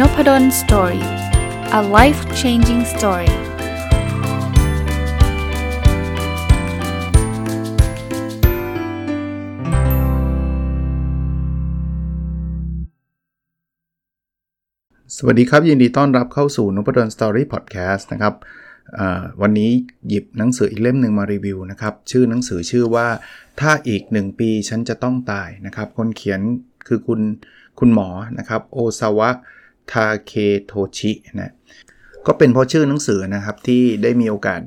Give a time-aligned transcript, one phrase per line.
[0.00, 1.06] Nopadol's Story
[1.78, 3.32] a life changing story
[15.16, 18.34] สวัสดีครับ ยินดีต้อนรับเข้าสู่น p ด d o สตอรี่พอดแคสต์นะครับ
[19.42, 19.70] วันนี้
[20.08, 23.08] หยิบหนังสืออีกเล่มหนึ่งมารีวิวนะครับ ชื่อหนังสือชื่อว่า
[23.60, 26.40] ถ้าอีก 1 ปีฉันจะต้องตายนะครับ คนเขียน
[26.88, 27.20] คือคุณ
[27.78, 29.30] คุณหมอนะครับ โอซาวะ
[29.92, 30.32] ทาเค
[30.66, 31.52] โทชินะ
[32.26, 34.60] ก็เป็นเพราะชื่อหนังสือนะครับที่ได้มีโอกาส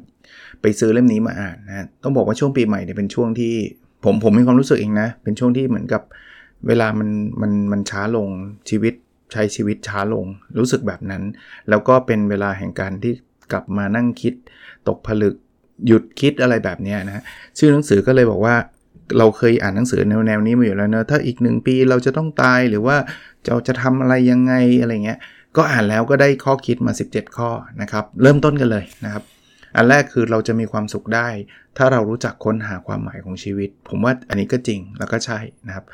[0.62, 3.54] ไปซื้อเล่มนี้มาอ่านนะต้องบอกว่าช่วงปีใหม่เนี่ยเป็นช่วงที่
[4.04, 6.02] ผมผมมีความรู้สึกเองนะ เป็นช่วงที่เหมือนกับ
[6.68, 7.10] เวลามัน
[7.42, 8.28] มันมันช้าลง
[8.70, 8.94] ชีวิต
[9.32, 10.26] ใช้ชีวิตช้าลง
[10.60, 11.24] รู้สึกแบบนั้น
[11.70, 13.14] แล้วก็เป็นเวลาแห่งการที่
[13.52, 14.34] กลับมานั่งคิด
[14.88, 15.36] ตกผลึก
[15.88, 17.24] หยุดคิดอะไรแบบนี้นะ
[17.58, 18.56] ชื่อหนังสือก็เลยบอกว่า
[19.18, 22.98] เราเคยอ่านหนังสือแนวแนวนี้มาอยู่แล้วเนอะถ้าอีกหนึ่งปีเราจะต้องตายหรือว่า
[23.46, 25.20] จะจะทำอะไรยังไงอะไรเงี้ย
[25.58, 27.50] ก็อ่านแล้วก็ได้ข้อคิดมา 17 ข้อ
[27.82, 29.24] นะครับ เริ่มต้นกันเลยนะครับ
[29.76, 31.28] อันแรกคือเราจะมีความสุขได้
[31.78, 35.86] ถ้าเรารู้จักค้นหาความหมายของชีวิต ผมว่าอันนี้ก็จริงแล้วก็ใช่นะครับ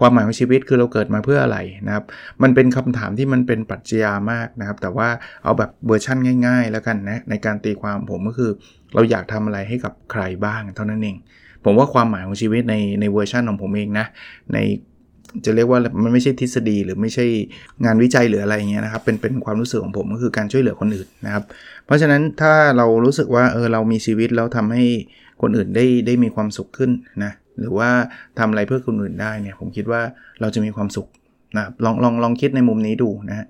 [0.00, 2.04] ความหมายของชีวิตคือเราเกิดมาเพื่ออะไรนะครับ
[2.42, 5.08] มันเป็นคำถามที่มันเป็นปรัชญามากนะครับ แต่ว่า
[5.44, 8.50] เอาแบบเวอร์ชั่นง่าย ๆ แล้วกันนะในการตีความผมก็คือ
[8.94, 11.16] เราอยากทำอะไรให้กับใครบ้างเท่านั้นเอง
[11.66, 14.06] ผมว่าความหมายของชีวิตในในเวอร์ชันของผมเองนะ
[14.52, 14.58] ใน
[15.44, 17.26] จะเรียกว่ามันไม่ใช่ทฤษฎีหรือไม่ใช่
[17.84, 21.44] งานวิจัยหรืออะไรเงี้ยนะครับเป็นเป็นความรู้สึกของผมก็คือการช่วยเหลือคนอื่นนะครับ
[21.86, 24.84] เพราะฉะนั้นถ้าเรารู้สึกว่าเออเรามีชีวิตแล้วทำให้
[25.42, 26.90] คนอื่นได้ได้มีความสุขขึ้น
[27.24, 27.90] นะหรือว่า
[28.38, 30.02] ทำอะไรเพื่อคนอื่นได้เนี่ยผมคิดว่า
[30.40, 31.06] เราจะมีความสุข
[31.56, 33.46] นะลองลองลองคิดในมุมนี้ดูนะ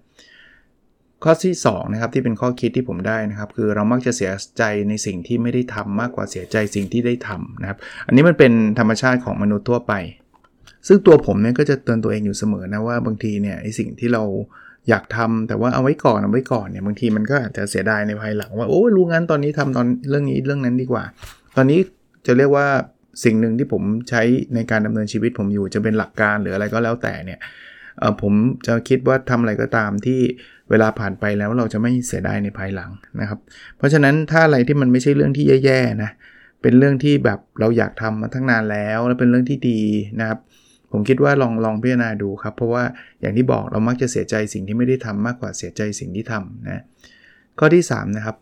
[1.25, 9.92] ข้อที่2นะครับที่เป็นข้อคิดที่ผมได้นะครับ คือเรามักจะเสียใจในสิ่งที่ไม่ได้ทำมากกว่าเสียใจสิ่งที่ได้ทำนะครับ อันนี้มันเป็นธรรมชาติของมนุษย์ทั่วไป
[10.89, 14.23] ซึ่งตัวผมเนี่ยก็จะเตือนตัวเองอยู่เสมอนะว่าบางทีเนี่ยไอสิ่งที่เรา
[14.89, 21.05] อยากทำแต่ว่าเอาไว้ก่อนเอาไว้ก่อนเนี่ยบางทีมันก็อาจจะเสียดายในภายหลังว่าโอ้รู้งั้นตอนนี้ทำตอนเรื่องนี้เรื่องนั้นดีกว่า
[21.57, 21.80] ตอนนี้
[22.27, 22.67] จะเรียกว่า
[23.24, 24.23] สิ่งหนึ่งที่ผมใช้
[24.55, 27.41] ในการดำเนินชีวิตผมอยู่จะเป็นหลักการหรืออะไรก็แล้วแต่เนี่ย
[28.23, 28.33] ผม
[28.67, 30.20] จะคิดว่าทำอะไรก็ตามที่
[30.71, 32.91] เวลาผ่านไปแล้วเราจะไม่เสียดายในภายหลัง
[33.21, 33.39] นะครับ
[33.77, 36.11] เพราะฉะนั้นถ้าอะไรที่มันไม่ใช่เรื่องที่แย่ๆนะ
[36.63, 39.81] เป็นเรื่องที่แบบเราอยากทำมาทั้งนานแล้วและเป็นเรื่องที่ดี
[40.21, 40.39] นะครับ
[40.93, 42.85] ผมคิดว่าลองลองพิจารณาดูครับ เพราะว่า
[43.21, 46.83] อย่างที่บอกเรามักจะเสียใจสิ่งที่ไม่ได้ทำมากกว่าเสียใจสิ่งที่ทำนะ
[47.59, 48.37] ข้อที่3นะครับ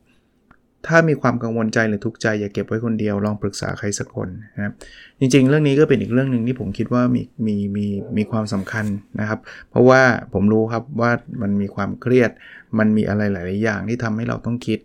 [0.86, 4.74] ถ้ามีความกังวลใจหรือทุกข์ใจอย่าเก็บไว้คนเดียวลองปรึกษาใครสักคนนะครับ
[5.20, 7.86] จริง ๆ เรื่องนี้ก็เป็นอีกเรื่องหนึ่งที่ผมคิดว่ามีมีมี
[8.16, 8.86] มีความสำคัญ
[9.20, 9.40] นะครับ
[9.70, 10.00] เพราะว่า
[10.32, 11.10] ผมรู้ครับว่า
[11.42, 12.30] มันมีความเครียด
[12.78, 14.78] มันมีอะไรหลาย ๆ อย่างที่ทำให้เราต้องคิด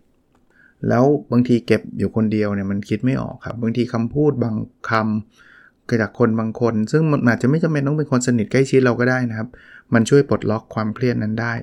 [0.90, 4.56] แล้วบางทีเก็บอยู่คนเดียวเนี่ยมันคิดไม่ออกครับ บางทีคำพูดบาง
[4.90, 9.48] คำเกิดจากคนบางคน ซึ่งมันอาจจะไม่จำเป็นต้องเป็นคนสนิทใกล้ชิดเราก็ได้นะครับ
[9.94, 11.54] มันช่วยปลดล็อกความเครียดนั้นได้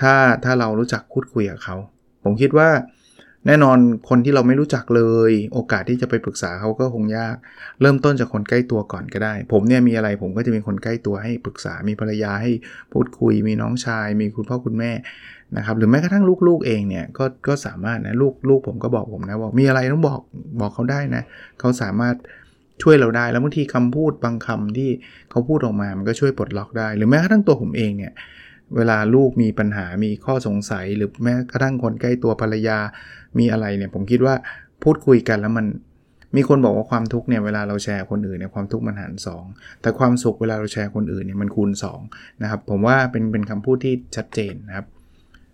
[0.00, 1.76] ถ้าถ้าเรารู้จักพูดคุยกับเขา
[2.24, 2.68] ผมคิดว่า
[3.46, 3.78] แน่นอน
[4.08, 7.36] คนที่เราไม่รู้จักเลย โอกาสที่จะไปปรึกษาเขาก็คงยาก
[7.80, 12.50] เริ่มต้นจากคนใกล้ตัวก่อนก็ได้ ผมเนี่ยมีอะไรผมก็จะมีคนใกล้ตัวให้ปรึกษา มีภรรยาให้
[12.92, 14.92] พูดคุย มีน้องชาย มีคุณพ่อคุณแม่
[15.56, 20.20] นะครับ หรือแม้กระทั่งลูกๆเองเนี่ยก็ก็สามารถนะลูกลูกผมก็บอกผมนะบอกมีอะไรต้องบอก
[20.60, 21.22] บอกเขาได้นะ
[21.60, 22.16] เขาสามารถ
[22.82, 24.90] ช่วยเราได้แล้วบางทีคำพูดบางคำที่
[25.30, 28.12] เขาพูดออกมามันก็ช่วยปลดล็อกได้ หรือแม้กระทั่งตัวผมเองเนี่ย
[28.76, 32.78] เวลาลูกมีปัญหามีข้อสงสัย หรือแม้กระทั่งคนใกล้ตัวภรรยา
[33.38, 34.34] มีอะไรเนี่ยผมคิดว่า
[34.82, 35.66] พูดคุยกันแล้วมัน
[36.36, 39.14] มีคนบอกว่าความทุกข์เนี่ยเวลาเราแชร์คนอื่นเนี่ยความทุกข์มันหาร
[39.48, 41.70] 2 แต่ความสุขเวลาเราแชร์คนอื่นเนี่ยมันคูณ
[42.04, 44.86] 2นะครับผมว่าเป็นเป็นคำพูดที่ชัดเจนนะครับ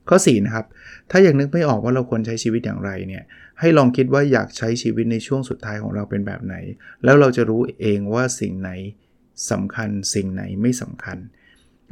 [0.08, 0.66] ข้อ4นะครับ
[1.10, 3.22] ถ้ายากนึกไม่ออกว่าเราควรใช้ชีวิตอย่างไรเนี่ย
[3.60, 6.56] ให้ลองคิดว่าอยากใช้ชีวิตในช่วงสุดท้ายของเราเป็นแบบไหน
[7.04, 8.70] แล้วเราจะรู้เองว่าสิ่งไหน
[9.50, 11.18] สำคัญสิ่งไหนไม่สำคัญ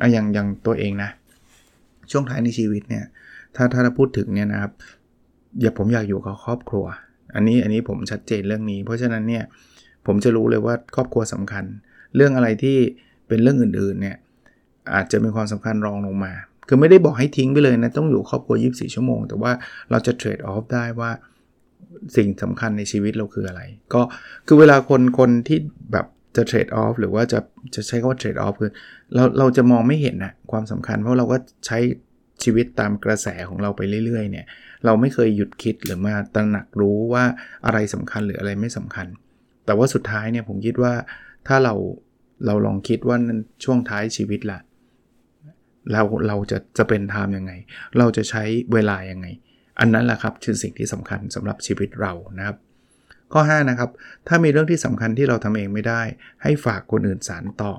[0.02, 1.10] อะอย่างอย่างตัวเองนะ
[2.10, 3.04] ช่วงท้ายในชีวิตเนี่ย
[3.56, 4.72] ถ้าถ้าพูดถึงเนี่ยนะครับ
[5.60, 6.84] อย่าผมอยากอยู่กับครอบครัว
[7.34, 9.44] อันนี้อันนี้ผมชัดเจนเรื่องนี้ เพราะฉะนั้นเนี่ย
[10.06, 11.64] ผมจะรู้เลยว่าครอบครัวสำคัญ
[12.16, 12.76] เรื่องอะไรที่
[13.28, 14.16] เป็นเรื่องอื่นๆเนี่ย
[14.94, 16.32] อาจจะมีความสำคัญรองลงมา
[16.68, 19.52] คือไม่ได้บอกให้ทิ้งไปเลยนะ ต้องอยู่ครอบครัว 24 ชั่วโมง แต่ว่า
[19.90, 21.10] เราจะเทรดออฟได้ว่า
[22.16, 23.62] สิ่งสำคัญในชีวิตเราคืออะไร
[23.94, 24.02] ก็
[24.46, 25.58] คือเวลาคนคนที่
[25.92, 26.06] แบบ
[26.36, 27.38] จะเทรดออฟหรือว่าจะ
[27.74, 28.72] จะใช้คำว่าเทรดออฟคือ
[29.14, 31.36] เราเราจะมองไม่เห็นนะความสำคัญเพราะเราก็
[31.66, 31.78] ใช้
[32.44, 34.46] ชีวิตตามกระแสของเราไปเรื่อยๆเนี่ย
[34.84, 37.24] เราไม่เคยหยุดคิดหรือมาตระหนักรู้ว่า
[37.66, 39.06] อะไรสำคัญหรืออะไรไม่สำคัญ
[39.66, 40.92] แต่ว่าสุดท้ายเนี่ยผมคิดว่า
[41.48, 41.74] ถ้าเรา
[42.46, 43.16] เราลองคิดว่า
[43.64, 44.58] ช่วงท้ายชีวิตละ
[45.92, 47.52] เราเราจะจะเป็นทามยังไง
[47.98, 48.42] เราจะใช้
[48.72, 49.26] เวลายังไง
[49.80, 52.56] อันนั้นแหละครับคือสิ่งที่สำคัญสำหรับชีวิตเรานะครับ
[53.32, 53.90] ข้อ 5 นะครับ
[54.28, 56.02] ถ้ามีเรื่องที่สำคัญที่เราทำเองไม่ได้
[56.42, 57.72] ให้ฝากคนอื่นสารต่อ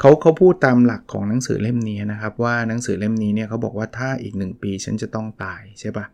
[0.00, 6.06] เขาเขาพูดตามหลักของหนังสือเล่มนี้นะครับ ว่าหนังสือเล่มนี้เนี่ยเขาบอกว่าถ้าอีก 1 ปีฉันจะต้องตายใช่ปะ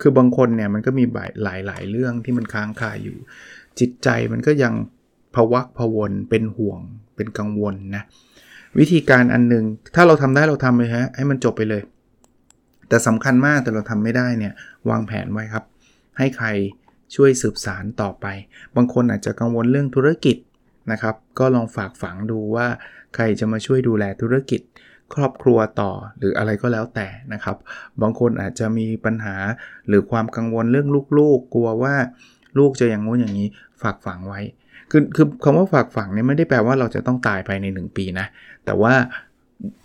[0.00, 1.04] คือบางคนเนี่ยมันก็มี
[1.44, 3.16] หลายหลายเรื่องที่มันค้างคาอยู่
[3.80, 4.72] จิตใจมันก็ยัง
[5.34, 6.80] พวักพวนเป็นห่วง
[7.16, 8.02] เป็นกังวลนะ
[8.78, 9.64] วิธีการอันนึง
[9.94, 11.82] ถ้าเราทำได้เราทำเลยฮะให้มันจบไปเลย
[12.88, 14.52] แต่สำคัญมากแต่เราทำไม่ได้เนี่ย
[14.90, 15.64] วางแผนไว้ครับ
[16.18, 16.46] ให้ใคร
[17.14, 18.26] ช่วยสืบสารต่อไป
[18.76, 20.36] บางคนอาจจะกังวลเรื่องธุรกิจ
[20.92, 22.66] นะครับ ก็ลองฝากฝังดูว่า
[23.14, 24.60] ใครจะมาช่วยดูแลธุรกิจ
[25.14, 27.56] ครอบครัวต่อหรืออะไรก็แล้วแต่นะครับ
[28.02, 29.36] บางคนอาจจะมีปัญหา
[29.88, 31.94] หรือความกังวลเรื่องลูกๆ กลัวว่า
[32.58, 33.48] ลูกจะอย่างงู้นอย่างนี้
[33.82, 34.40] ฝากฝังไว้
[34.90, 38.26] คือคือคำว่าฝากฝังเนี่ยไม่ได้แปลว่าเราจะต้องตายภายใน 1 ปีนะ
[38.64, 38.94] แต่ว่า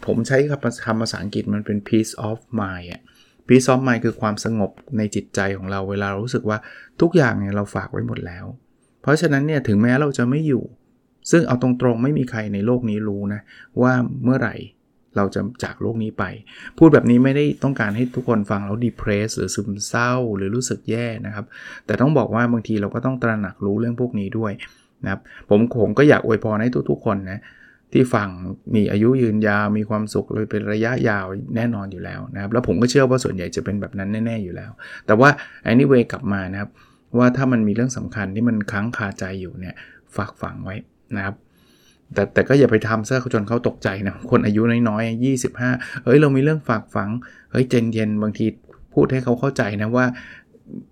[0.05, 0.37] ผมใช้
[0.85, 3.01] คำภาษาอังกฤษมันเป็น peace of mind อะ
[3.47, 6.57] peace of mind คือความสงบในจิตใจของเราเวลารู้สึกว่า
[7.01, 8.45] ทุกอย่างเนี่ยเราฝากไว้หมดแล้ว
[9.01, 10.63] เพราะฉะนั้นเนี่ยถึงแม้เราจะไม่อยู่
[11.31, 13.41] ซึ่งเอาตรงๆไม่มีใครในโลกนี้รู้นะ
[13.81, 13.93] ว่า
[14.23, 14.55] เมื่อไหร่
[15.17, 16.23] เราจะจากโลกนี้ไป
[16.77, 21.45] พูดแบบนี้ไม่ได้ต้องการให้ทุกคนฟังแล้วดีเพรสหรือซึมเศร้าหรือรู้สึกแย่นะครับ
[21.85, 24.51] แต่ต้องบอกว่าบางทีเราก็ต้องตระหนักรู้เรื่องพวกนี้ด้วย
[25.03, 27.39] นะครับผมผมก็อยากอวยพรให้ทุกๆคนนะ
[27.95, 28.27] ที่ฟัง
[28.75, 31.25] มีอายุยืนยาวมีความสุขเลยเป็นระยะยาว
[31.55, 34.71] แน่นอนอยู่แล้วนะครับ แล้วผมก็เชื่อว่าส่วนใหญ่จะเป็นแบบนั้นแน่ ๆอยู่แล้ว
[35.05, 35.29] แต่ว่า
[35.71, 36.69] anyway กลับมานะครับ
[37.17, 39.75] ว่าถ้ามันมีเรื่องสำคัญที่มันค้างคาใจอยู่เนี่ย
[40.15, 40.75] ฝากฝังไว้
[41.15, 41.35] นะครับ
[42.13, 45.71] แต่แต่ก็อย่าไปทำซะจนเขาตกใจนะ คนอายุน้อยๆยี่สิบห้า
[46.03, 47.09] เฮ้ย เรามีเรื่องฝากฝัง
[47.51, 48.45] เฮ้ยเจนเย็นบางที
[48.93, 50.05] พูดให้เขาเข้าใจนะว่า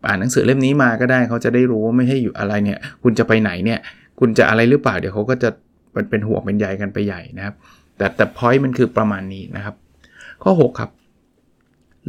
[0.08, 3.80] อ่านหนังสือเล่มนี้มาก็ได้เขาจะได้รู้ว่าไม่ให้อยู่อะไรเนี่ย คุณจะไปไหนเนี่ย
[4.20, 5.50] คุณจะอะไรหรือเปล่า เดี๋ยวเขาก็จะ
[5.94, 7.56] เป็นเป็นห่วงเป็นใยกันไปใหญ่นะครับ
[7.98, 9.76] แต่แต่พอยต์มันคือประมาณนี้นะครับ
[10.44, 10.92] ข้อ 6 ครับ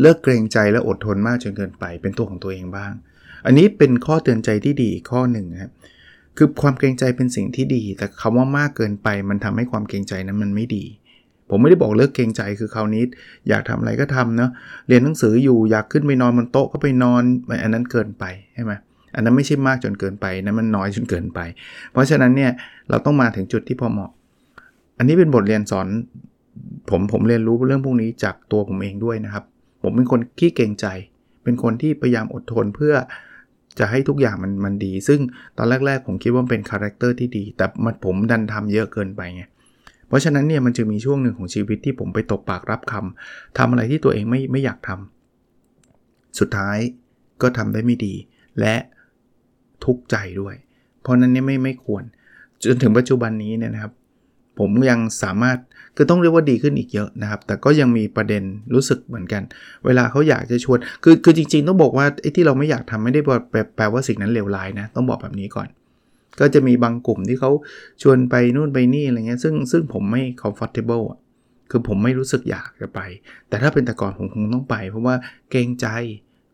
[0.01, 2.93] เลิกเกรงใจและอดทนมากจนเกินไป เป็นตัวของตัวเองบ้าง
[3.47, 5.73] อันนี้เป็นข้อเตือนใจที่ดีข้อหนึ่งครับ
[6.37, 10.85] คือความเกรงใจเป็นสิ่งที่ดี แต่คำว่ามากเกินไป มันทำให้ความเกรงใจนั้นมันไม่ดี
[11.51, 13.03] ผมไม่ได้บอกเลิกเกรงใจคือคราวนี้
[13.49, 14.51] อยากทำอะไรก็ทำเนาะ
[14.89, 17.23] เรียนหนังสืออยู่อยากขึ้นไปนอนบนโต๊ะก็ไปนอน
[17.63, 18.73] อันนั้นเกินไปใช่ไหม
[19.15, 21.41] อันนั้นไม่ใช่มากจนเกินไปนั้นมันน้อยจนเกินไป
[21.93, 22.51] เพราะฉะนั้นเนี่ย
[22.91, 24.11] เราต้องมาถึงจุดที่พอเหมาะ
[24.99, 25.87] อันนี้เป็นบทเรียนสอน
[26.91, 29.45] ผมผมเรียนรู้เรื่องพวกนี้จากตัวผมเองด้วยนะครับ
[29.83, 30.87] ผมเป็นคนขี้เกรงใจ
[31.45, 32.95] เป็นคนที่พยายามอดทนเพื่อ
[33.79, 35.21] จะให้ทุกอย่างมันมันดี ซึ่ง
[35.57, 39.43] ตอนแรก ๆ ผมคิดว่าเป็น character ที่ดี แต่มันผมดันทำเยอะเกินไปไง
[40.09, 46.79] เพราะฉะนั้นเนี่ยมันจะมีช่วงหนึ่งของชีวิตที่ผมไปตกปากรับคำทำอะไรที่ตัวเองไม่ไม่อยากทำสุดท้าย
[47.43, 48.15] ก็ทำได้ไม่ดี
[48.61, 48.75] และ
[49.85, 50.55] ทุกข์ใจด้วย
[51.03, 52.03] เพราะนั้นเนี่ยไม่ไม่ควร
[52.63, 53.93] จนถึงปัจจุบันนี้เนี่ยนะครับ
[54.59, 55.59] ผมยังสามารถ
[55.97, 58.43] คือต้องเรียกว่าดีขึ้นอีกเยอะนะครับ แต่ก็ยังมีประเด็น
[58.75, 59.43] รู้สึกเหมือนกัน
[59.85, 63.21] เวลาเขาอยากจะชวน คือคือจริงๆ ต้องบอกว่าไอ้ที่เราไม่อยากทำไม่ได้
[63.51, 65.69] แปลแปลว่าสิ่งนั้นเลวร้ายนะต้องบอกแบบนี้ก่อน
[66.41, 67.51] ก็จะมีบางกลุ่มที่เขา
[68.03, 71.19] ชวนไปนู่นไปนี่อะไรเงี้ยซึ่งซึ่งผมไม่ comfortable อะ
[71.71, 73.01] คือผมไม่รู้สึกอยากจะไป
[73.49, 75.15] แต่ถ้าเป็นแต่ก่อนผมคงต้องไป เพราะว่า
[75.51, 75.87] เกรงใจ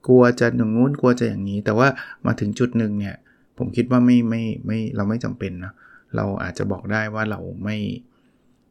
[0.06, 1.88] กลัวจะอย่างงู้นกลัวจะอย่างนี้ แต่ว่า
[2.26, 3.16] มาถึงจุดหนึ่งเนี่ย
[3.58, 5.72] ผมคิดว่าไม่ไม่ไม่เราไม่จำเป็นนะ
[6.16, 7.78] เราอาจจะบอกได้ว่าเราไม่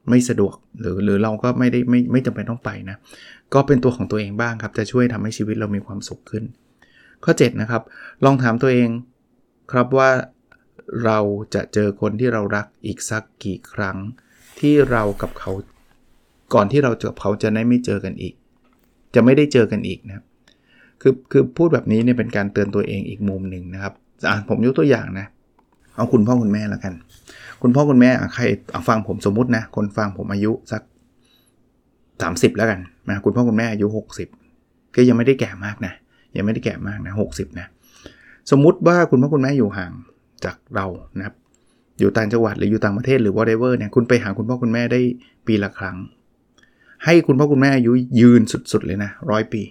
[0.10, 2.98] ไม่สะดวกหรือหรือเราก็ไม่ได้ไม่ไม่จำเป็นต้องไปนะ
[3.54, 6.44] ก็เป็นตัวของตัวเองบ้างครับ จะช่วยทำให้ชีวิตเรามีความสุขขึ้น
[7.24, 7.82] ข้อ 7 นะครับ
[8.26, 8.90] ลองถามตัวเอง
[9.72, 10.10] ครับว่า
[11.06, 11.20] เรา
[11.54, 13.98] จะเจอคนที่เรารักอีกสักกี่ครั้ง
[14.60, 15.52] ที่เรากับเขา
[16.54, 18.34] ก่อนที่เรากับเขาจะได้ไม่เจอกันอีก
[19.16, 20.26] จะไม่ได้เจอกันอีกนะครับ
[21.02, 23.94] คือคือพูดแบบนี้เนี่ยเป็นการเตือนตัวเองอีกมุมหนึ่งนะครับ
[24.28, 25.26] อ่าผมยกตัวอย่างนะ
[25.96, 26.94] เอาคุณพ่อคุณแม่แล้วกัน
[27.62, 28.44] คุณพ่อคุณแม่ใคร
[28.88, 30.82] ฟังผมสมมตินะ คนฟังผมอายุสัก
[31.90, 32.80] 30 แล้วกัน
[33.10, 33.88] นะคุณพ่อคุณแม่อายุ
[34.42, 35.94] 60 ก็ยังไม่ได้แก่มากนะ
[36.36, 37.68] ยังไม่ได้แก่มากนะ60นะ
[38.52, 39.92] สมมุติว่าคุณพ่อคุณแม่อยู่ห่าง
[40.46, 40.86] จากเรา
[41.18, 41.36] นะครับ
[42.00, 45.02] อยู่ต่างจังหวัดหรืออยู่ต่างประเทศหรือ whatever เนี่ย คุณไปหาคุณพ่อคุณแม่ได้
[45.48, 45.98] ปีละครั้ง
[47.06, 48.42] ให้คุณพ่อคุณแม่อายุยืน
[48.72, 49.62] สุดๆเลยนะร้อยปี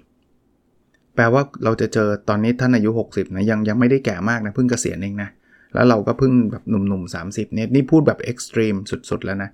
[1.18, 5.30] แปลว่าเราจะเจอตอนนี้ท่านอายุ 60นะยังยังไม่ได้แก่มากนะเพิ่งเกษียณเองนะ
[5.74, 8.74] แล้วเราก็เพิ่งแบบหนุ่มๆ 30เนี่ยนี่พูดแบบเอ็กซ์ตรีม
[9.10, 9.50] สุดๆ แล้วนะ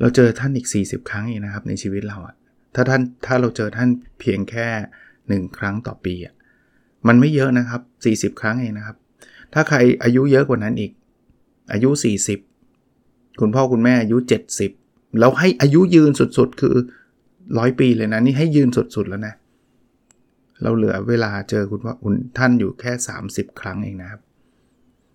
[0.00, 2.34] เราเจอท่านอีก 40 ครั้งเองนะครับในชีวิตเราอะ
[2.74, 3.88] ถ้าท่านถ้าเราเจอท่าน
[4.20, 4.66] เพียงแค่
[5.10, 6.34] 1 ครั้งต่อปีอะ
[7.08, 7.82] มันไม่เยอะนะครับ
[8.34, 8.96] 40 ครั้งเองนะครับ
[9.54, 10.92] ถ้าใครอายุเยอะกว่านั้นอีก
[11.72, 11.90] อายุ
[12.64, 14.16] 40 คุณพ่อคุณแม่อายุ
[14.66, 16.74] 70 แล้วให้อายุยืนสุดๆ คือ
[17.58, 19.34] ร้อยปีเลยนะ นี่ให้ยืนสุดๆ แล้วนะ
[20.62, 22.92] เราเหลือเวลาเจอคุณพ่อคุณท่านอยู่แค่
[23.26, 24.20] 30 ครั้งเองนะครับ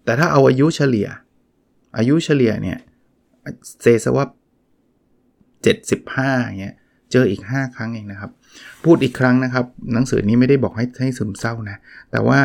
[0.05, 1.07] แต่ถ้าเอาอายุเฉลี่ย
[1.97, 2.77] อายุเฉลี่ยเนี่ย
[3.81, 4.25] เซซว่า
[5.95, 6.75] 75เงี้ย
[7.11, 8.31] เจออีก 5 ครั้งเองนะครับ
[8.83, 11.77] พูดอีกครั้งนะครับ หนังสือนี้ไม่ได้บอกให้ให้ซึมเศร้านะ
[12.11, 12.39] แต่ว่า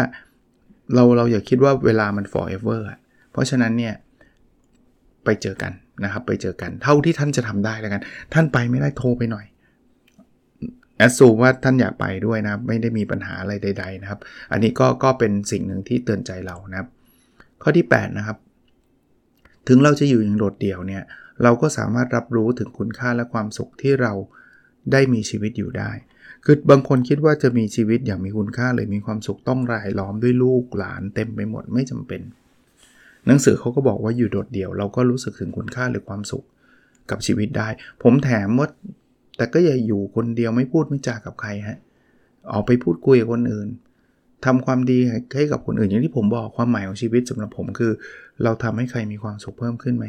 [0.94, 2.80] เราเราอย่าคิดว่าเวลามัน forever
[3.32, 3.94] เพราะฉะนั้นเนี่ย
[5.24, 5.72] ไปเจอกัน
[6.04, 8.02] นะครับ ไปเจอกันเท่าที่ท่านจะทำได้แล้วกัน
[8.34, 9.46] ท่านไปไม่ได้โทรไปหน่อย
[11.00, 14.20] แอดซูว่าท่านอยากไปด้วยนะไม่ได้มีปัญหาอะไรใด ๆ นะครับ
[14.52, 16.88] อันนี้ก็ก็เป็นสิ่งหนึ่งที่เตือนใจเรานะครับ
[17.62, 18.38] ข้อที่ 8 นะครับ
[19.68, 21.02] ถึงเราจะอยู่อย่างโดดเดี่ยวเนี่ย
[21.42, 24.12] เราก็สามารถรับรู้ถึงคุณค่าและความสุขที่เรา
[24.92, 25.90] ได้มีชีวิตอยู่ได้
[26.44, 32.20] คือบางคนคิดว่าจะมีชีวิตอย่างมีคุณค่าหรือมีความสุขต้องรายล้อมด้วยลูกหลานเต็มไปหมดไม่จำเป็น
[33.26, 36.44] หนังสือเขาก็บอกว่าอยู่โดดเดี่ยว เราก็รู้สึกถึงคุณค่าหรือความสุข
[37.10, 37.68] กับชีวิตได้
[38.02, 38.68] ผมแถมว่า
[39.40, 41.78] แต่ก็อย่าอยู่คนเดียวไม่พูดไม่จากับใครฮะ
[42.52, 43.68] ออกไปพูดคุยกับคนอื่น
[44.44, 44.98] ทำความดี
[45.36, 47.92] ให้กับคนอื่นอย่างที่ผมบอกความหมายของชีวิตสำหรับผมคือ
[48.42, 50.06] เราทำให้ใครมีความสุขเพิ่มขึ้นไหม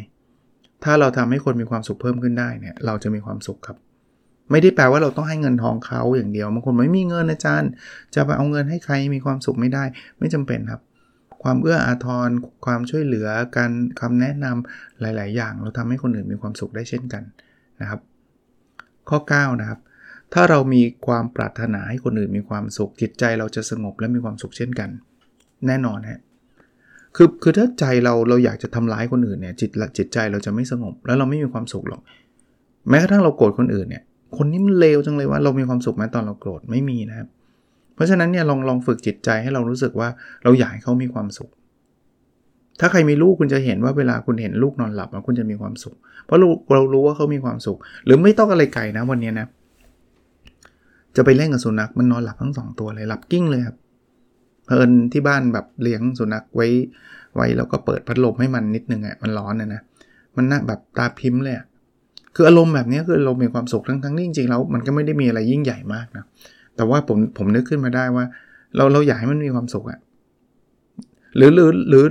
[0.83, 3.77] ถ้าเราทำให้คนมีความสุขเพิ่มขึ้นได้เนี่ยเราจะมีความสุขครับ
[4.51, 7.69] ไม่ได้แปลว่าเราต้องให้เงินทองเขาอย่างเดียวบางคนไม่มีเงินอาจารย์
[8.15, 9.83] จะไปเอาเงินให้ใครมีความสุขไม่ได้
[10.19, 10.81] ไม่จำเป็นครับ
[11.43, 12.29] ความเอื้ออาทร
[12.65, 13.71] ความช่วยเหลือการ
[14.01, 17.23] คำแนะนำหลาย ๆ อย่าง เราทำให้คนอื่นมีความสุขได้เช่นกัน
[17.81, 17.99] นะครับ
[19.11, 19.79] ข้อ 9 นะครับ
[20.33, 24.89] ถ้าเรามีความปรารถนาให้คนอื่นมีความสุขจิตใจเราจะสงบและมีความสุขเช่นกัน
[25.67, 26.19] แน่นอนฮะ
[27.15, 32.01] คือคือถ้าใจเราเราอยากจะทำร้ายคนอื่นเนี่ยจิตจิตใจเราจะไม่สงบ แล้วเราไม่มีความสุขหรอก
[32.89, 34.03] แม้กระทั่งเราโกรธคนอื่นเนี่ย
[34.37, 37.27] คนนี้มันเลวจังเลยว่าเรามีความสุขไหมตอนเราโกรธไม่มีนะครับ
[37.95, 40.09] เพราะฉะนั้นเนี่ยลองลองฝึกจิตใจให้เรารู้สึกว่า
[40.43, 41.49] เราอยากให้เขามีความสุข
[42.81, 45.95] ถ้าใครมีลูกคุณจะเห็นว่าเวลาคุณเห็นลูกนอนหลับคุณจะมีความสุข
[46.25, 49.47] เพราะเราเรารู้ว่าเขามีความสุข หรือไม่ต้องอะไรไกลนะวันนี้นะ
[51.15, 53.77] จะไปเล่นกับสุนัขมันนอนหลับทั้งสองตัวเลยหลับกิ้งเลยครับ
[54.65, 56.67] เพลินที่บ้านแบบเลี้ยงสุนัขไว้
[57.35, 59.81] ไว้แล้วก็เปิดพัดลมให้มันนิดนึงอะมันร้อนนะนะ
[60.37, 61.65] มันน่าแบบตาพิมพ์เลยอะ
[62.35, 66.23] คืออารมณ์แบบนี้คือเรามีความสุขทั้งทั้งที่จริงๆแล้วมันก็ไม่ได้มีอะไรยิ่งใหญ่มากนะ
[66.75, 68.25] แต่ว่าผมผมนึกขึ้นมาได้ว่า
[68.75, 69.99] เราเราอยากให้มันมีความสุขอะ
[71.35, 72.03] หรือหรือหรือ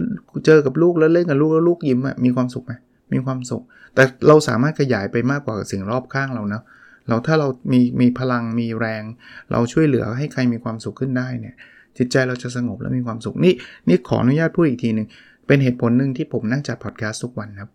[0.47, 2.73] เจอกับลูกแล้วเล่นกับลูกแล้วลูกยิ้มอะมีความสุขไหม
[3.13, 3.63] มีความสุข
[3.95, 6.63] แต่เราสามารถขยายไปมากกว่าสิ่งรอบข้างเราเนะ
[7.09, 9.03] เราถ้าเรามีมีพลังมีแรง
[9.51, 11.55] เราช่วยเหลือให้ใครมีความสุขขึ้นได้เนี่ย
[11.99, 13.53] จิตใจเราจะสงบและมีความสุขนี่
[13.89, 15.07] นี่ขออนุญาตพูดอีกทีหนึ่ง
[15.47, 17.71] เป็นเหตุผลหนึ่งที่ผมนั่งจัดพอดแคสต์ทุกวันครับ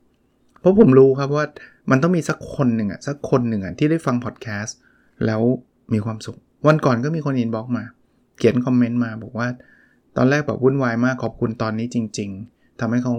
[0.59, 1.45] เพราะผมรู้ครับว่า
[1.91, 4.77] มันต้องมีสักคนหนึ่งอะสักคนหนึ่งอะที่ได้ฟังพอดแคสต์
[5.25, 5.41] แล้ว
[5.93, 6.37] มีความสุข
[6.67, 7.83] วันก่อนก็มีคน inbox มา
[8.37, 9.47] เขียน comment มาบอกว่า
[10.17, 13.13] ตอนแรกแบบวุ่นวายมากขอบคุณตอนนี้จริง ๆทำให้เขา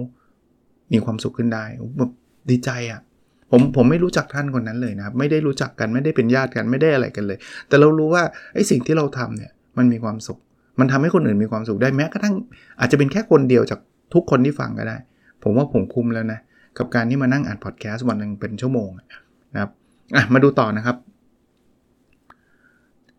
[0.92, 1.64] มีความสุขขึ้นได้
[1.98, 2.10] แบบ
[2.50, 3.00] ดีใจอะ
[3.50, 7.38] ผมผมไม่รู้จักท่านคนนั้นเลยนะครับ ไม่ได้รู้จักกันไม่ได้เป็นญาติกันไม่ได้อะไรกันเลย
[7.68, 8.22] แต่เรารู้ว่า
[8.54, 10.38] ไอ้สิ่งที่เราทำเนี่ยมันมีความสุข
[10.80, 12.34] มันทำให้คนอื่นมีความสุขได้แม้กระทั่ง
[12.80, 13.80] อาจจะเป็นแค่คนเดียวจาก
[14.14, 14.96] ทุกคนที่ฟังก็ได้
[15.42, 16.40] ผมว่าผมคุ้มแล้วนะ
[16.78, 18.88] กับการที่มานั่งอ่านพอดแคสต์วันหนึ่งเป็นชั่วโมง
[19.54, 19.70] นะครับ
[20.16, 20.96] อะมาดูต่อนะครับ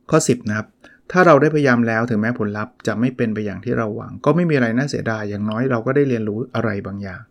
[0.09, 0.67] ข้อ 10 นะครับ
[1.11, 7.21] ถ้าเราได้พยายามแล้วถึงแม้ผลลัพธ์จะไม่เป็นไปอย่างที่เราหวัง ก็ไม่มีอะไรน่าเสียดายอย่างน้อยเราก็ได้เรียนรู้อะไรบางอย่าง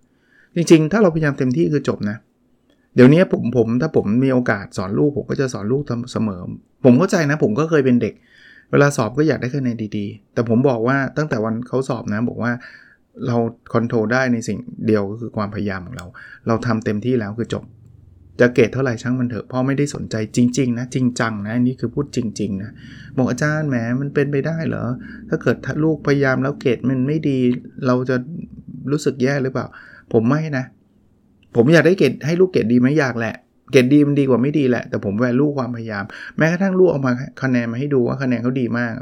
[0.57, 2.17] จริงๆ ถ้าเราพยายามเต็มที่คือจบนะ
[2.95, 6.41] เดี๋ยวนี้ผมผมถ้าผมมีโอกาสสอนลูกผมก็จะสอนลูกเสมอ
[6.85, 8.15] ผมเข้าใจนะ ผมก็เคยเป็นเด็ก
[8.71, 12.53] เวลาสอบก็อยากได้คะแนนดีๆ แต่ผมบอกว่าตั้งแต่วันเขาสอบนะบอกว่า
[13.27, 13.37] เรา
[13.73, 16.07] คอนโทรลได้ในสิ่งเดียวก็คือความพยายามของเรา
[16.47, 17.65] เราทำเต็มที่แล้วคือจบ
[18.41, 22.71] จะเกรดเท่าไหร่ช่างมันเถอะพ่อไม่ได้สนใจจริง ๆ นะ จริงจังนะนี่คือพูดจริง ๆ นะ
[23.17, 24.85] บอกอาจารย์แหมมันเป็นไปได้เหรอ
[25.29, 27.39] ถ้าเกิดลูกพยายามแล้วเกรดมันไม่ดี
[27.87, 28.17] เราจะ
[28.91, 29.67] รู้สึกแย่หรือเปล่า
[30.13, 30.65] ผมไม่นะ
[31.57, 33.35] ผมอยากได้เกรดให้ลูกเกรดดีไหมอยากแหละ
[33.73, 36.05] เกรดดีมันดีกว่าไม่ดีแหละ แต่ผมแวลูกความพยายาม
[36.37, 37.13] แม้กระทั่งลูกเอามา
[37.43, 38.93] คะแนนมาให้ดูว่าคะแนนเขาดีมาก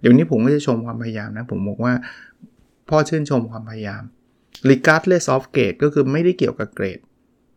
[0.00, 1.92] เดี๋ยวนี้ผมก็จะชมความพยายามนะ ผมบอกว่า
[2.88, 4.02] พ่อชื่นชมความพยายาม
[4.70, 6.98] regardless of grade ก็คือไม่ได้เกี่ยวกับเกรด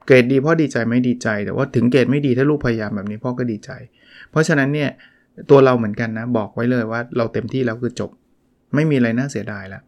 [0.09, 3.71] เกรดดีพ่อดีใจไม่ดีใจ แต่ว่าถึงเกรดไม่ดีถ้าลูกพยายามแบบนี้พ่อก็ดีใจ
[4.31, 4.89] เพราะฉะนั้นเนี่ย
[5.49, 8.09] ตัวเราเหมือนกันนะบอกไว้เลยว่าเราเต็มที่แล้วคือจบ
[8.75, 9.81] ไม่มีอะไรน่าเสียดายแล้ว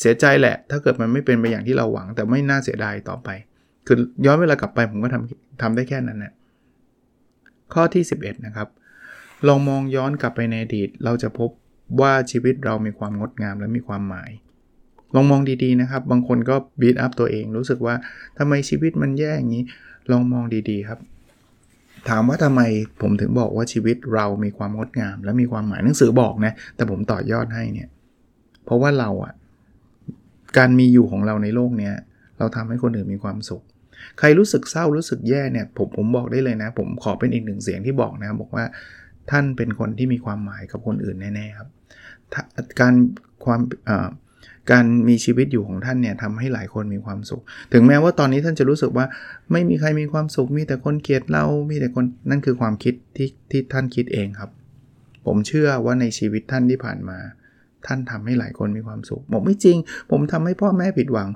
[0.00, 3.28] เสียใจแหละ ถ้าเกิดมันไม่เป็นไปอย่างที่เราหวัง แต่ไม่น่าเสียดายต่อไป
[3.86, 6.32] คือย้อนเวลากลับไปผมก็ทำทำได้แค่นั้นนะ
[7.74, 8.68] ข้อที่ 11 นะครับ
[9.48, 11.50] ลองมองย้อนกลับไปในอดีตเราจะพบ
[12.00, 14.30] ว่าชีวิตเรามีความงดงามและมีความหมาย
[15.16, 17.94] ลองมองดีๆนะครับ บางคนก็บีทอัพตัวเอง รู้สึกว่า
[18.38, 19.64] ทำไมชีวิตมันแย่อย่างนี้
[20.10, 20.98] ลองมองดีๆครับ
[22.08, 22.60] ถามว่าทำไม
[23.00, 27.88] ผมถึงบอกว่าชีวิตเรามีความงดงาม และมีความหมายหนังสือบอกนะ แต่ผมต่อยอดให้เนี่ย
[28.64, 29.32] เพราะว่าเราอะ
[30.58, 31.94] การมีอยู่ของเราในโลกเนี้ย
[32.38, 33.62] เราทำให้คนอื่นมีความสุข
[34.18, 38.64] ใครรู้สึกเศร้ารู้สึกแย่เนี่ยผมผมบอกได้เลยนะ ผมขอเป็นอีกหนึ่งเสียงที่บอกนะบอกว่า
[39.30, 41.68] ท่านเป็นคนที่มีความหมายกับคนอื่นแน่ๆครับ
[42.80, 42.94] การ
[43.44, 43.60] ความ
[44.70, 47.42] การมีชีวิตอยู่ของท่านเนี่ยทำให้หลายคนมีความสุข
[47.72, 49.06] ถึงแม้ว่าตอนนี้ท่านจะรู้สึกว่า
[49.52, 54.50] ไม่มีใครมีความสุข มีแต่คนเกลียดเรา มีแต่คนนั่นคือความคิดที่ที่ท่านคิดเองครับ
[55.26, 57.18] ผมเชื่อว่าในชีวิตท่านที่ผ่านมา
[57.86, 59.76] ท่านทำให้หลายคนมีความสุขบอกไม่จริง
[60.10, 61.28] ผมทำให้พ่อแม่ผิดหวัง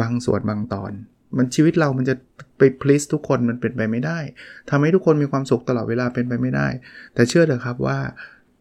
[0.00, 0.92] บางส่วนบางตอน
[1.36, 2.14] มันชีวิตเรามันจะ
[2.58, 4.18] ไปพลิสทุกคนมันเป็นไปไม่ได้
[4.70, 6.68] ทำให้ทุกคนมีความสุขตลอดเวลาเป็นไปไม่ได้
[7.14, 7.98] แต่เชื่อเถอะครับว่า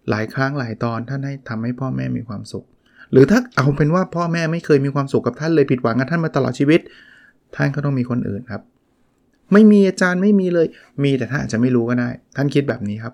[0.10, 2.66] หลายครั้งหลายตอนท่านให้ทำให้พ่อแม่มีความสุข
[3.12, 6.80] หรือถ้าเอาเป็นว่าพ่อแม่ไม่เคยมีความสุขกับท่านเลยผิดหวังกับท่านมาตลอดชีวิต
[7.56, 8.62] ท่านก็ต้องมีคนอื่นครับ
[9.54, 10.68] ไม่มีอาจารย์ไม่มีเลย
[11.04, 13.14] มีแต่ท่านอาจจะไม่รู้ก็ได้ ท่านคิดแบบนี้ครับ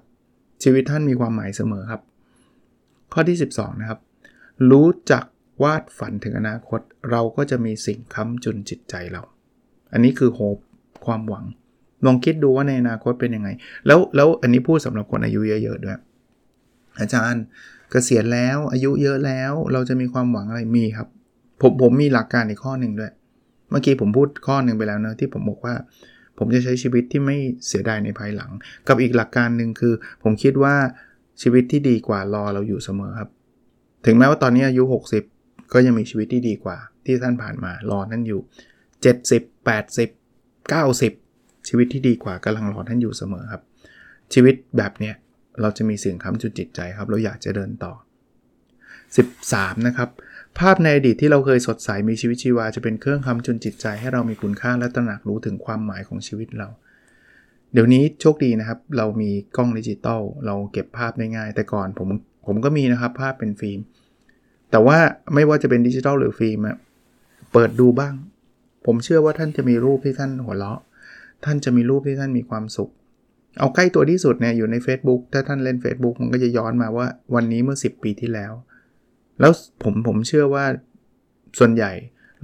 [0.64, 2.02] ชีวิตท่านมีความหมายเสมอครับ
[3.14, 4.00] ข้อที่ 12 นะครับ
[4.72, 5.24] รู้จัก
[5.64, 6.80] วาดฝันถึงอนาคต
[7.12, 9.22] เราก็จะมีสิ่งค้ำจุนจิตใจเรา
[9.94, 10.58] อันนี้คือโฮป
[11.06, 11.46] ความหวัง
[12.06, 13.50] ลองคิดดูว่าในอนาคตเป็นยังไง
[13.88, 15.98] แล้วแล้วอันนี้พูดสำหรับคนอายุเยอะๆด้วย
[17.00, 17.44] อาจารย์
[17.92, 21.08] เกษียณแล้วอายุเยอะแล้ว เราจะมีความหวังอะไรมีครับ
[21.62, 23.12] ผมผมมีหลักการอีกข้อหนึ่งด้วย
[23.70, 25.76] เมื่อกี้ผมพูดข้อหนึ่งไปแล้วนะที่ผมบอกว่า
[26.38, 28.52] ผมจะใช้ชีวิตที่ไม่เสียดายในภายหลัง
[28.88, 29.94] กับอีกหลักการหนึ่งคือ
[30.24, 30.76] ผมคิดว่า
[31.42, 33.30] ชีวิตที่ดีกว่ารอเราอยู่เสมอครับ
[34.06, 34.84] ถึงแม้ว่าตอนนี้อายุ
[35.30, 38.42] 60 ก็ยังมีชีวิตที่ดีกว่า ที่ท่านผ่านมารอนั่นอยู่
[39.12, 43.62] 70 80 90 ชีวิตที่ดีกว่ากำลังรอท่านอยู่เสมอครับ
[44.34, 45.16] ชีวิตแบบเนี้ย
[45.62, 47.93] เราจะมีสิ่งค้ำจุดจิตใจครับ เราอยากจะเดินต่อ
[49.29, 50.10] 13 นะครับ
[50.60, 56.70] ภาพในอดีตที่เราเคยสดใสมีชีวิตชีวาจะเป็นเครื่องค้ำจุนจิตใจ ให้เรามีคุณค่าและตระหนักรู้ถึงความหมายของชีวิตเรา
[57.74, 62.08] เดี๋ยวนี้โชคดีนะครับ เรามีกล้องดิจิตอลเราเก็บภาพได้ง่าย แต่ก่อนผม
[62.46, 63.79] ผมก็มีนะครับภาพเป็นฟิล์ม
[64.72, 64.98] แต่ว่า
[65.34, 66.60] ไม่ว่าจะเป็นดิจิตอลหรือฟิล์ม
[67.53, 68.13] เปิดดูบ้าง
[68.86, 70.81] ผมเชื่อว่าท่านจะมีรูปที่ท่านหัวเราะ
[71.46, 72.91] ท่านจะมีรูปที่ท่านมีความสุข
[73.60, 78.53] เอาใกล้ตัวที่สุดเนี่ยอยู่ใน Facebook ถ้าท่านเล่น Facebook มันก็จะย้อนมาว่าวันนี้เมื่อ 10 ปีที่แล้ว
[79.39, 79.51] แล้ว
[79.84, 80.65] ผมผมเชื่อว่า
[81.60, 81.91] ส่วนใหญ่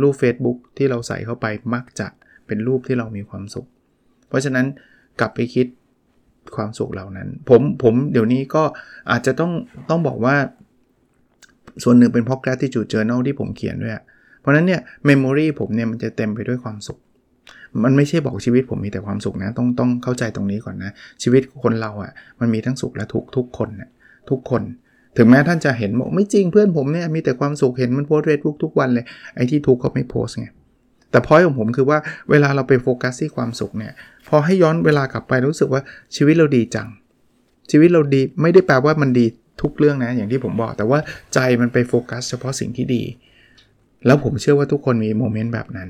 [0.02, 2.08] รูป Facebook ที่เราใส่เข้าไปมักจะ
[2.48, 3.68] เป็นรูปที่เรามีความสุข
[4.28, 4.66] เพราะฉะนั้น
[5.20, 5.68] กลับไปคิด
[6.56, 8.64] ความสุขเหล่านั้น ผมผมเดี๋ยวนี้ก็
[9.12, 9.52] อาจจะต้อง
[9.90, 10.36] ต้องบอกว่า
[11.84, 13.94] ส่วนหนึ่งเป็นเพราะ gratitude journal ที่ผมเขียนด้วย
[14.40, 17.00] เพราะนั้นเนี่ย memory ผมเนี่ยมันจะเต็มไปด้วยความสุข
[17.84, 20.92] มันไม่ใช่บอกชีวิตผมมีแต่ความสุขนะ ต้องต้องเข้าใจตรงนี้ก่อนนะ
[21.24, 23.90] ชีวิตคนเราอะ่ะ มันมีทั้งสุขและทุกทุกคนนะ
[24.30, 24.62] ทุกคน
[25.18, 30.48] ถึงแม้ท่านจะเห็นบอกไม่จริงเพื่อนผมเนี่ยมีแต่ความสุขเห็นมันโพสเฟซบุ๊กทุกวันเลยไอ้ที่ทุกข์เขาไม่โพสไง
[31.12, 33.94] แต่พอยของผมคือว่าเวลาเราไปโฟกัสที่ความสุขเนี่ย
[34.28, 35.82] พอให้ย้อนเวลากลับไปรู้สึกว่า
[36.16, 36.88] ชีวิตเราดีจัง
[37.72, 39.26] ชีวิตเราดีไม่ได้แปลว่ามันดี
[39.62, 41.00] ทุกเรื่องนะอย่างที่ผมบอก แต่ว่า
[41.34, 43.04] ใจมันไปโฟกัสเฉพาะสิ่งที่ดี
[44.06, 45.90] แล้วผมเชื่อว่าทุกคนมี moment แบบนั้น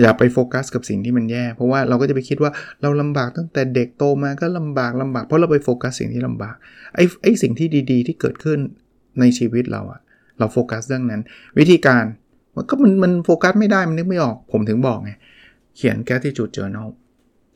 [0.00, 2.50] อย่าไปโฟกัสกับสิ่งที่มันแย่ เพราะว่าเราก็จะไปคิดว่า
[2.82, 6.54] เราลำบากตั้งแต่เด็กโตมาก็ลำบากลำบาก เพราะเราไปโฟกัสสิ่งที่ลำบาก
[6.94, 8.58] ไอ้ไอ้สิ่งที่ดีๆ ที่เกิดขึ้น
[9.20, 10.00] ในชีวิตเราอะ
[10.38, 11.22] เราโฟกัสเรื่องนั้น
[11.58, 12.04] วิธีการ
[12.56, 15.12] มันก็มันมันโฟกัสไม่ได้มันนึกไม่ออกผมถึงบอกไง
[15.76, 16.88] เขียนแก้ที่จุดเจอ journal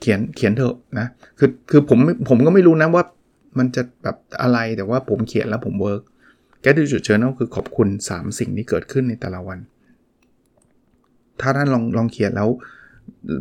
[0.01, 1.07] เขียนเขียนเถอะนะ
[1.39, 1.99] คือคือผม
[2.29, 3.03] ผมก็ไม่รู้นะว่า
[3.59, 6.03] มันจะแบบอะไรแต่ว่าผมเขียนแล้วผมเวิร์ก
[6.63, 9.59] แก้ที่จุดเจอ journal คือขอบคุณ 3 สิ่งที่เกิดขึ้นในแต่ละวัน
[11.41, 12.49] ถ้าท่านลองลองเขียนแล้ว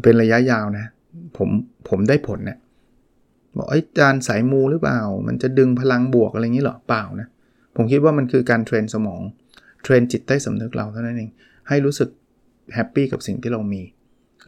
[0.03, 0.86] เป็นระยะยาวนะ
[1.38, 1.49] ผม
[1.89, 2.57] ผมได้ผลเนะี่ย
[3.57, 7.27] บอกอาจารย์สายมูหรือเปล่า มันจะดึงพลังบวกอะไรอย่างนี้หรือเปล่านะ
[7.75, 9.21] ผมคิดว่ามันคือการ train สมอง
[9.84, 11.29] train จิตใต้สำนึกเราเท่านั้นเอง
[11.67, 12.10] ให้รู้สึก
[12.75, 13.81] happy กับสิ่งที่เรามี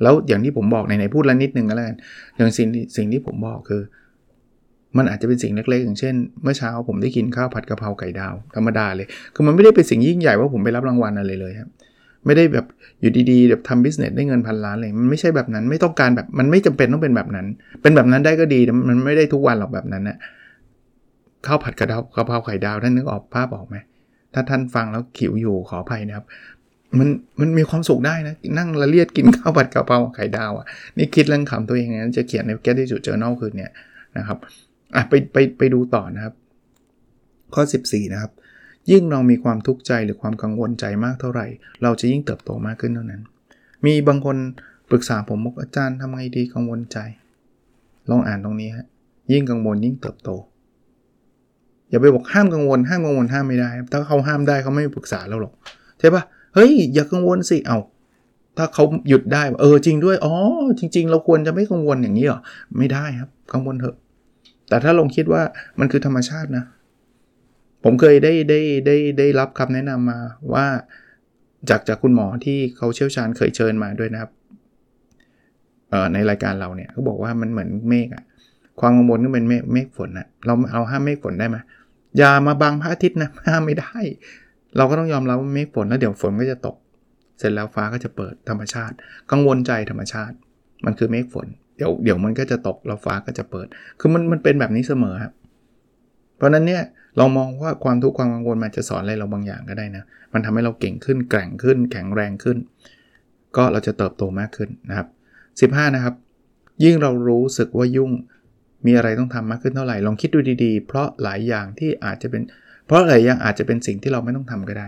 [0.04, 1.98] แล้วอย่างที่ผมบอกไหนๆพูดแล้วนิดนึงก็แล้วกัน
[2.38, 3.82] อย่างสิ่งสิ่งที่ผมบอกคือ
[4.98, 11.70] มันอาจจะเป็นสิ่งเล็กๆ อย่างเช่น เมื่อเช้าผมได้กินข้าวผัดกะเพราไก่ดาวธรรมดาเลย คือมันไม่ได้เป็นสิ่งยิ่งใหญ่ว่าผมไปรับรางวัลอะไรเลยครับ
[12.26, 12.66] ไม่ได้แบบ
[13.02, 17.46] อยู่ดีๆแบบทำ business ได้เงินพันล้านเลยมันไม่ใช่แบบนั้นไม่ต้องการแบบมันไม่จำเป็นต้องเป็นแบบนั้น
[17.82, 20.18] เป็นแบบนั้นได้ก็ดีแต่มันไม่ได้ทุกวันหรอกแบบนั้นนะ
[21.46, 21.88] ข้าวผัดกระ
[22.28, 23.76] เพราไข่ดาวท่านนึกออกภาพออกไหม
[24.34, 26.26] ถ้าท่านฟังแล้วขิวอยู่ขออภัยนะครับ
[26.98, 27.08] มัน
[27.40, 30.66] มันมีความสุขได้นะ นั่งละเลียดกินข้าวผัดกะเพราไข่ดาวอะ
[30.98, 33.72] นี่คิดเรื่องขำตัวเองนะจะเขียนในแก้ที่จุดเจอแนลคืนเนี่ย
[34.18, 34.38] นะครับ
[34.96, 36.34] อะไปไปไปดูต่อนะครับ
[37.54, 38.32] ข้อ 14 นะครับ
[38.92, 41.46] ยิ่งเรามีความทุกข์ใจหรือความกังวลใจมากเท่าไหร่
[41.84, 43.22] เราจะยิ่งเติบโตมากขึ้นเท่านั้น
[43.86, 44.38] มีบางคน
[44.90, 46.98] ปรึกษาผมบอกอาจารย์ทำไงดีกังวลใจ
[48.10, 48.86] ลองอ่านตรงนี้ฮะ
[49.32, 50.30] ยิ่งกังวลยิ่งเติบโต
[51.90, 55.54] อย่าไปบอกห้ามกังวลห้ามกังวลห้ามไม่ได้ ถ้าเขาห้ามได้เขาไม่ปรึกษาเราหรอก
[56.00, 56.24] ใช่ปะ
[56.56, 57.78] เฮ้ยอย่ากังวลสิเอา
[58.58, 60.34] ถ้าเขาหยุดได้เออจริงด้วยอ๋อ
[60.80, 62.40] จริง ๆ เราควรจะไม่กังวลอย่างนี้หรอ
[62.78, 63.96] ไม่ได้ครับ กังวลเถอะ
[64.70, 65.42] แต่ถ้าลองคิดว่า
[65.80, 66.64] มันคือธรรมชาตินะ
[67.84, 70.20] ผมเคยได้ได้ได้ได้รับคำแนะนำมา
[70.54, 70.66] ว่า
[71.70, 74.32] จากจากคุณหมอที่เขาเชี่ยวชาญเคยเชิญมาด้วยนะครับ
[76.14, 78.24] ในรายการเราเนี่ยเขาบอกว่ามันเหมือนเมฆอะ
[78.80, 81.58] ความกังวลก็เป็นเมฆเมฆฝนอะเราเอาห้ามเมฆฝนได้ไหม
[82.18, 83.96] อย่ามาบังพระอาทิตย์นะห้ามไม่ได้
[84.78, 86.76] เราก็ต้องยอมรับว่าเมฆฝนแล้วเดี๋ยวฝนก็จะตก
[87.40, 88.96] เสร็จแล้วฟ้าก็จะเปิดธรรมชาติ
[89.32, 90.36] กังวลใจธรรมชาติ
[90.86, 93.68] มันคือเมฆฝน เดี๋ยวเดี๋ยวมันก็จะตกแล้วฟ้าก็จะเปิด
[94.00, 95.34] คือมันมันเป็นแบบนี้เสมอครับ
[96.40, 96.84] เพราะนั้นเนี่ย
[97.18, 102.58] เรามองว่าความทุกข์ความกังวลมันจะสอนอะไรเราบางอย่างก็ได้นะ มันทำให้เราเก่งขึ้นแกร่งขึ้น แข็งแรงขึ้น
[103.56, 105.08] ก็เราจะเติบโตมากขึ้นนะครับ
[105.82, 106.16] 15 นะครับ
[106.84, 108.12] ยิ่งเรารู้สึกว่ายุ่ง
[108.86, 112.42] มีอะไรต้องทำมากขึ้นเท่าไหร่ ลองคิดดูดีๆ เพราะหลายอย่างที่อาจจะเป็น
[112.86, 114.88] เพราะหลายอย่างอาจจะเป็นสิ่งที่เราไม่ต้องทำก็ได้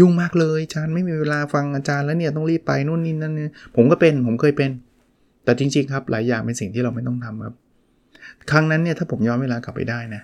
[0.00, 3.34] ยุ่งมากเลยอาจารย์ไม่มีเวลาฟังอาจารย์แล้วเนี่ยต้องรีบไปนู่นนี่นั่น
[3.76, 4.70] ผมก็เป็นผมเคยเป็น
[5.44, 7.54] แต่จริง ๆ ครับหลายอย่างเป็นสิ่งที่เราไม่ต้องทำครับ
[8.50, 10.22] ครั้งนั้นเนี่ยถ้าผมย้อนเวลากลับไปได้นะ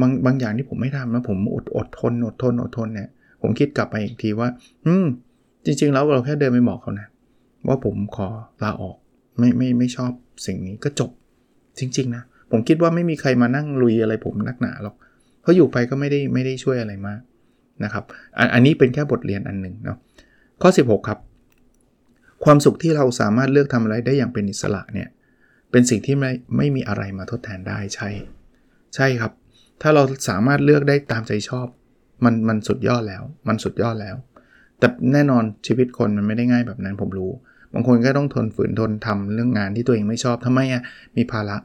[0.00, 3.08] บางบางอย่างที่ผมไม่ทำนะผมอดอดทนอดทนอดทนเนี่ย
[3.42, 4.48] ผมคิดกลับไปอีกทีว่า
[4.86, 5.06] อืม
[5.64, 7.06] จริง ๆ แล้วเราแค่เดินไปบอกเขานะ
[7.68, 8.26] ว่าผมขอ
[8.62, 8.96] ลาออก
[9.38, 10.12] ไม่ไม่ไม่ชอบ
[10.46, 11.10] สิ่งนี้ก็จบ
[11.78, 14.94] จริง ๆ นะ ผมคิดว่าไม่มีใครมานั่งลุยอะไรผมนักหนาหรอก
[15.42, 17.20] เพราะอยู่ไปก็ไม่ได้ไม่ได้ช่วยอะไรมาก
[17.84, 18.04] นะครับ
[18.38, 19.98] อันอันนี้เป็นแค่บทเรียนอันหนึ่งเนาะ
[20.62, 21.18] ข้อ 16 ครับ
[22.44, 25.08] ความสุขที่เราสามารถเลือกทำอะไรได้อย่างเป็นอิสระเนี่ย
[25.70, 28.08] เป็นสิ่งที่ไม่ไม่มีอะไรมาทดแทนได้ใช่
[28.94, 29.32] ใช่ครับ
[29.82, 31.66] ถ้าเราสามารถเลือกได้ตามใจชอบ
[32.24, 34.16] มันมันสุดยอดแล้ว มันสุดยอดแล้ว
[34.78, 37.30] แต่แน่นอนชีวิตคนมันไม่ได้ง่ายแบบนั้นผมรู้
[37.74, 40.82] บางคนก็ต้องทนฝืนทนทำเรื่องงานที่ตัวเองไม่ชอบทำไมอะ
[41.16, 41.56] มีภาระ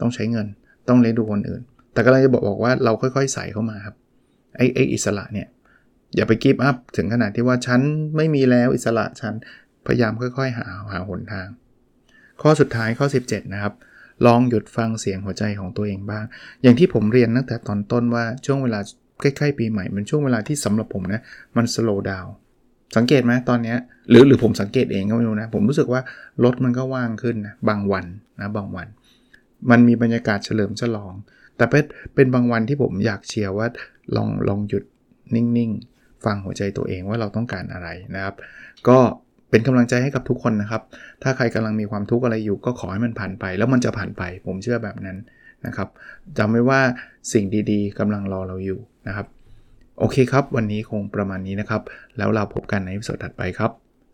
[0.00, 0.46] ต้องใช้เงิน
[0.88, 3.96] ต้องเลี้ยงดูคนอื่น แต่ก็เลยจะบอกบอกว่าเราค่อยๆ ใส่เข้ามาครับ
[4.56, 5.48] ไอ้ไอ้อิสระเนี่ย
[6.16, 7.80] อย่าไปกีบอัพถึงขนาดที่ว่าฉัน
[8.16, 9.34] ไม่มีแล้วอิสระฉัน
[9.86, 11.48] พยายามค่อย ๆ หาหาหนทาง
[12.42, 13.72] ข้อสุดท้ายข้อ 17 นะครับ
[14.26, 16.24] ลองหยุดฟังเสียงหัวใจของตัวเองบ้าง
[16.62, 18.80] อย่างที่ผมเรียนตั้งแต่ตอนต้นว่าช่วงเวลา
[19.20, 21.20] ใกล้ๆ ปีใหม่เป็นช่วงเวลาที่สำหรับผมนะ
[21.56, 22.26] มันสโลว์ดาว
[22.96, 23.74] สังเกตไหมตอนนี้
[24.10, 26.00] หรือหรือผมสังเกตเองก็ไม่รู้นะ ผมรู้สึกว่า
[26.44, 28.04] รถมันก็ว่างขึ้นนะบางวัน
[28.40, 28.86] นะบางวัน
[29.70, 31.14] มันมีบรรยากาศเฉลิมฉลอง
[31.56, 33.66] แต่เป็นเป็นบางวันที่ผมอยากเชียร์ว่า
[34.16, 34.84] ลองลองหยุด
[35.34, 38.34] นิ่งๆ ฟังหัวใจตัวเองว่าเราต้องการอะไรนะครับ
[38.88, 38.98] ก็
[39.50, 40.82] เป็นกำลังใจให้กับทุกคนนะครับ
[41.22, 45.16] ถ้าใครกำลังมีความทุกข์อะไรอยู่ก็ขอให้มันผ่านไป แล้วมันจะผ่านไป ผมเชื่อแบบนั้น
[45.66, 45.88] นะครับ
[46.38, 46.80] จำไว้ว่า
[47.32, 49.26] สิ่งดีๆกำลังรอเราอยู่นะครับ
[49.98, 51.82] โอเคครับ วันนี้คงประมาณนี้นะครับ
[52.18, 53.70] แล้วเราพบกันในวิดีโอถัดไปครับ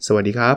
[0.07, 0.57] สวัสดีครับ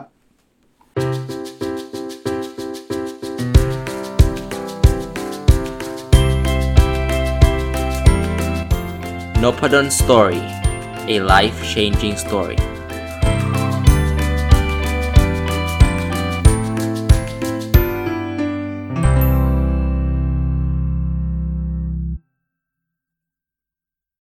[9.42, 10.42] n o p a d o n Story
[11.14, 12.75] a life changing story